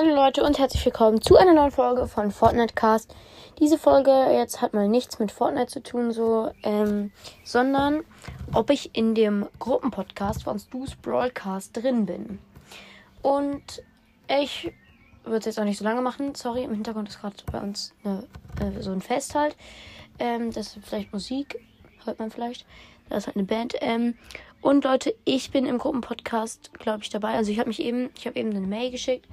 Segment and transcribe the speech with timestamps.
[0.00, 3.16] Hallo Leute und herzlich willkommen zu einer neuen Folge von Fortnite Cast.
[3.58, 7.10] Diese Folge jetzt hat mal nichts mit Fortnite zu tun, so, ähm,
[7.42, 8.04] sondern
[8.52, 12.38] ob ich in dem Gruppenpodcast von Stu's Broadcast drin bin.
[13.22, 13.82] Und
[14.28, 14.72] ich
[15.24, 16.32] würde es jetzt auch nicht so lange machen.
[16.36, 18.22] Sorry, im Hintergrund ist gerade bei uns eine,
[18.60, 19.56] äh, so ein Fest halt.
[20.20, 21.58] Ähm, das ist vielleicht Musik,
[22.04, 22.66] hört man vielleicht.
[23.08, 23.74] Das ist halt eine Band.
[23.80, 24.16] Ähm,
[24.60, 27.34] und Leute, ich bin im Gruppenpodcast, glaube ich, dabei.
[27.34, 29.26] Also ich habe mich eben, ich habe eben eine Mail geschickt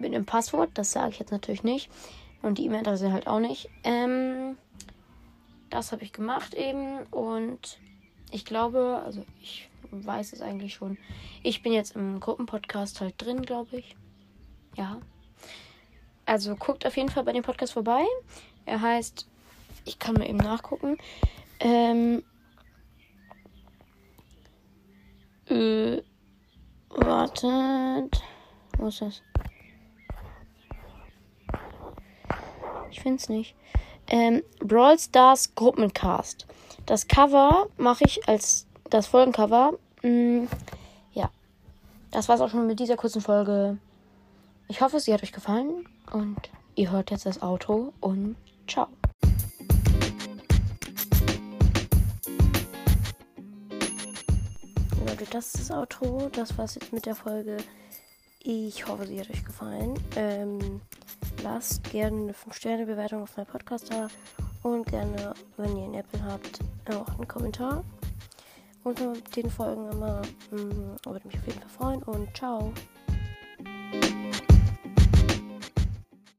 [0.00, 0.70] mit einem Passwort.
[0.74, 1.90] Das sage ich jetzt natürlich nicht.
[2.42, 3.68] Und die E-Mail-Adresse halt auch nicht.
[3.84, 4.56] Ähm,
[5.68, 7.02] das habe ich gemacht eben.
[7.10, 7.78] Und
[8.30, 10.98] ich glaube, also ich weiß es eigentlich schon.
[11.42, 13.96] Ich bin jetzt im Gruppenpodcast halt drin, glaube ich.
[14.76, 15.00] Ja.
[16.26, 18.04] Also guckt auf jeden Fall bei dem Podcast vorbei.
[18.66, 19.26] Er heißt,
[19.84, 20.96] ich kann mir eben nachgucken.
[21.58, 22.22] Ähm,
[25.46, 26.02] äh,
[26.90, 28.22] wartet.
[28.78, 29.22] Wo ist das?
[32.90, 33.54] Ich finde es nicht.
[34.08, 36.46] Ähm, Brawl Stars Gruppencast.
[36.86, 39.74] Das Cover mache ich als das Folgencover.
[40.02, 40.46] Mm,
[41.12, 41.30] ja.
[42.10, 43.78] Das war's auch schon mit dieser kurzen Folge.
[44.68, 48.88] Ich hoffe, sie hat euch gefallen und ihr hört jetzt das Auto und ciao.
[55.06, 56.28] Leute, das ist das Outro.
[56.32, 57.58] Das war's jetzt mit der Folge.
[58.42, 59.94] Ich hoffe, sie hat euch gefallen.
[60.16, 60.79] Ähm,
[61.60, 64.08] lasst gerne eine 5-Sterne-Bewertung auf meinem Podcast da.
[64.62, 66.58] Und gerne, wenn ihr einen Apple habt,
[66.88, 67.84] auch einen Kommentar.
[68.82, 70.22] Unter den Folgen immer.
[70.50, 72.02] Mm, würde mich auf jeden Fall freuen.
[72.04, 72.72] Und ciao.